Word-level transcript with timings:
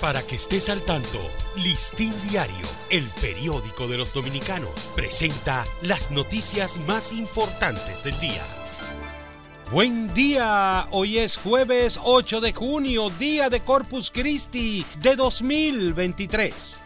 Para 0.00 0.22
que 0.22 0.36
estés 0.36 0.70
al 0.70 0.80
tanto, 0.80 1.18
Listín 1.56 2.10
Diario, 2.30 2.66
el 2.88 3.04
periódico 3.20 3.86
de 3.86 3.98
los 3.98 4.14
dominicanos, 4.14 4.94
presenta 4.96 5.62
las 5.82 6.10
noticias 6.10 6.80
más 6.88 7.12
importantes 7.12 8.04
del 8.04 8.18
día. 8.18 8.42
Buen 9.70 10.14
día, 10.14 10.88
hoy 10.90 11.18
es 11.18 11.36
jueves 11.36 12.00
8 12.02 12.40
de 12.40 12.54
junio, 12.54 13.10
día 13.10 13.50
de 13.50 13.60
Corpus 13.60 14.10
Christi 14.10 14.86
de 15.02 15.16
2023. 15.16 16.80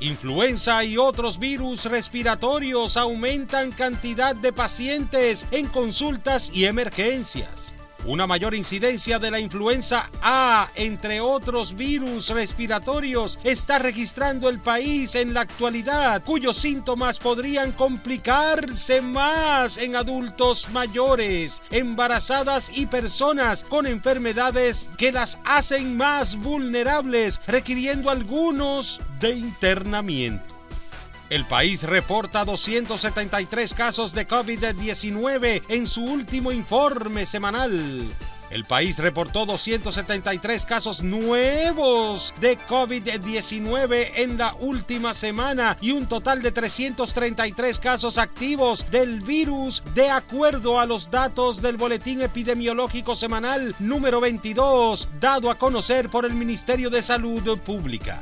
Influenza 0.00 0.84
y 0.84 0.96
otros 0.96 1.38
virus 1.38 1.84
respiratorios 1.84 2.96
aumentan 2.96 3.72
cantidad 3.72 4.34
de 4.34 4.54
pacientes 4.54 5.46
en 5.50 5.66
consultas 5.66 6.50
y 6.54 6.64
emergencias. 6.64 7.73
Una 8.06 8.26
mayor 8.26 8.54
incidencia 8.54 9.18
de 9.18 9.30
la 9.30 9.40
influenza 9.40 10.10
A, 10.20 10.68
entre 10.74 11.22
otros 11.22 11.74
virus 11.74 12.28
respiratorios, 12.28 13.38
está 13.44 13.78
registrando 13.78 14.50
el 14.50 14.60
país 14.60 15.14
en 15.14 15.32
la 15.32 15.40
actualidad, 15.40 16.22
cuyos 16.22 16.58
síntomas 16.58 17.18
podrían 17.18 17.72
complicarse 17.72 19.00
más 19.00 19.78
en 19.78 19.96
adultos 19.96 20.68
mayores, 20.68 21.62
embarazadas 21.70 22.76
y 22.76 22.84
personas 22.84 23.64
con 23.64 23.86
enfermedades 23.86 24.90
que 24.98 25.10
las 25.10 25.38
hacen 25.46 25.96
más 25.96 26.36
vulnerables, 26.36 27.40
requiriendo 27.46 28.10
algunos 28.10 29.00
de 29.18 29.30
internamiento. 29.30 30.53
El 31.30 31.46
país 31.46 31.82
reporta 31.84 32.44
273 32.44 33.72
casos 33.72 34.12
de 34.12 34.28
COVID-19 34.28 35.62
en 35.68 35.86
su 35.86 36.04
último 36.04 36.52
informe 36.52 37.24
semanal. 37.24 38.02
El 38.50 38.64
país 38.66 38.98
reportó 38.98 39.46
273 39.46 40.66
casos 40.66 41.02
nuevos 41.02 42.34
de 42.40 42.58
COVID-19 42.58 44.10
en 44.16 44.36
la 44.36 44.54
última 44.60 45.14
semana 45.14 45.78
y 45.80 45.92
un 45.92 46.06
total 46.06 46.42
de 46.42 46.52
333 46.52 47.78
casos 47.78 48.18
activos 48.18 48.88
del 48.90 49.20
virus 49.20 49.82
de 49.94 50.10
acuerdo 50.10 50.78
a 50.78 50.84
los 50.84 51.10
datos 51.10 51.62
del 51.62 51.78
Boletín 51.78 52.20
Epidemiológico 52.20 53.16
Semanal 53.16 53.74
número 53.78 54.20
22 54.20 55.08
dado 55.18 55.50
a 55.50 55.58
conocer 55.58 56.10
por 56.10 56.26
el 56.26 56.34
Ministerio 56.34 56.90
de 56.90 57.02
Salud 57.02 57.58
Pública. 57.60 58.20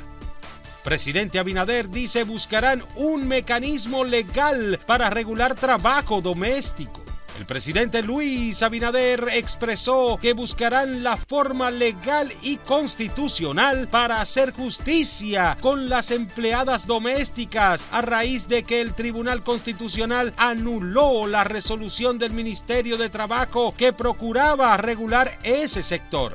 Presidente 0.84 1.38
Abinader 1.38 1.88
dice 1.88 2.24
buscarán 2.24 2.82
un 2.96 3.28
mecanismo 3.28 4.04
legal 4.04 4.80
para 4.84 5.10
regular 5.10 5.54
trabajo 5.54 6.20
doméstico. 6.20 7.00
El 7.38 7.46
presidente 7.46 8.02
Luis 8.02 8.62
Abinader 8.62 9.28
expresó 9.32 10.18
que 10.20 10.32
buscarán 10.32 11.02
la 11.02 11.16
forma 11.16 11.70
legal 11.70 12.32
y 12.42 12.56
constitucional 12.56 13.88
para 13.88 14.20
hacer 14.20 14.52
justicia 14.52 15.56
con 15.60 15.88
las 15.88 16.10
empleadas 16.10 16.86
domésticas 16.86 17.88
a 17.90 18.02
raíz 18.02 18.48
de 18.48 18.64
que 18.64 18.80
el 18.80 18.94
Tribunal 18.94 19.42
Constitucional 19.42 20.34
anuló 20.36 21.26
la 21.26 21.44
resolución 21.44 22.18
del 22.18 22.32
Ministerio 22.32 22.98
de 22.98 23.08
Trabajo 23.08 23.72
que 23.78 23.92
procuraba 23.92 24.76
regular 24.76 25.38
ese 25.42 25.82
sector. 25.82 26.34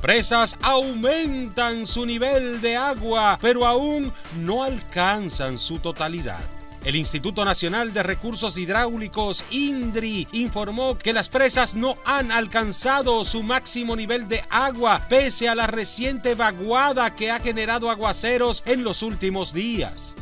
Presas 0.00 0.56
aumentan 0.60 1.86
su 1.86 2.04
nivel 2.04 2.60
de 2.60 2.76
agua, 2.76 3.38
pero 3.40 3.66
aún 3.66 4.12
no 4.36 4.62
alcanzan 4.62 5.58
su 5.58 5.78
totalidad. 5.78 6.38
El 6.84 6.94
Instituto 6.94 7.44
Nacional 7.44 7.92
de 7.92 8.04
Recursos 8.04 8.56
Hidráulicos, 8.56 9.44
INDRI, 9.50 10.28
informó 10.32 10.96
que 10.96 11.12
las 11.12 11.28
presas 11.28 11.74
no 11.74 11.96
han 12.04 12.30
alcanzado 12.30 13.24
su 13.24 13.42
máximo 13.42 13.96
nivel 13.96 14.28
de 14.28 14.44
agua 14.50 15.06
pese 15.08 15.48
a 15.48 15.56
la 15.56 15.66
reciente 15.66 16.36
vaguada 16.36 17.14
que 17.16 17.32
ha 17.32 17.40
generado 17.40 17.90
aguaceros 17.90 18.62
en 18.66 18.84
los 18.84 19.02
últimos 19.02 19.52
días. 19.52 20.14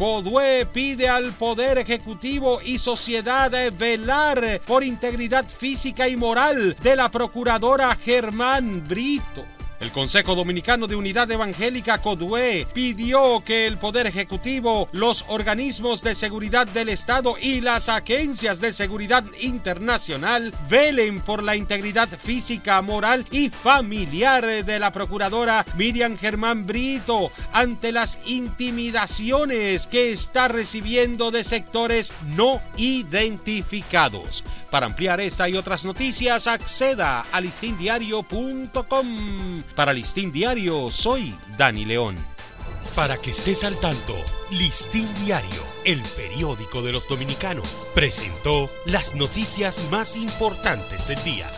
CODUE 0.00 0.64
pide 0.64 1.10
al 1.10 1.34
Poder 1.34 1.76
Ejecutivo 1.76 2.62
y 2.64 2.78
sociedad 2.78 3.52
velar 3.70 4.62
por 4.66 4.82
integridad 4.82 5.46
física 5.46 6.08
y 6.08 6.16
moral 6.16 6.74
de 6.82 6.96
la 6.96 7.10
procuradora 7.10 7.94
Germán 7.96 8.82
Brito. 8.88 9.44
El 9.80 9.92
Consejo 9.92 10.34
Dominicano 10.34 10.86
de 10.86 10.94
Unidad 10.94 11.30
Evangélica 11.30 12.02
CODUE 12.02 12.66
pidió 12.74 13.42
que 13.42 13.66
el 13.66 13.78
Poder 13.78 14.06
Ejecutivo, 14.06 14.90
los 14.92 15.24
organismos 15.28 16.02
de 16.02 16.14
seguridad 16.14 16.66
del 16.66 16.90
Estado 16.90 17.36
y 17.40 17.62
las 17.62 17.88
agencias 17.88 18.60
de 18.60 18.72
seguridad 18.72 19.24
internacional 19.40 20.52
velen 20.68 21.22
por 21.22 21.42
la 21.42 21.56
integridad 21.56 22.10
física, 22.10 22.82
moral 22.82 23.24
y 23.30 23.48
familiar 23.48 24.64
de 24.64 24.78
la 24.78 24.92
Procuradora 24.92 25.64
Miriam 25.76 26.18
Germán 26.18 26.66
Brito 26.66 27.32
ante 27.50 27.90
las 27.90 28.18
intimidaciones 28.26 29.86
que 29.86 30.12
está 30.12 30.48
recibiendo 30.48 31.30
de 31.30 31.42
sectores 31.42 32.12
no 32.36 32.60
identificados. 32.76 34.44
Para 34.70 34.84
ampliar 34.86 35.20
esta 35.20 35.48
y 35.48 35.56
otras 35.56 35.86
noticias, 35.86 36.46
acceda 36.46 37.24
a 37.32 37.40
listindiario.com. 37.40 39.06
Para 39.74 39.92
Listín 39.92 40.32
Diario, 40.32 40.90
soy 40.90 41.34
Dani 41.56 41.84
León. 41.84 42.16
Para 42.94 43.16
que 43.16 43.30
estés 43.30 43.64
al 43.64 43.78
tanto, 43.78 44.14
Listín 44.50 45.08
Diario, 45.24 45.62
el 45.84 46.00
periódico 46.16 46.82
de 46.82 46.92
los 46.92 47.08
dominicanos, 47.08 47.86
presentó 47.94 48.68
las 48.84 49.14
noticias 49.14 49.88
más 49.90 50.16
importantes 50.16 51.08
del 51.08 51.22
día. 51.22 51.48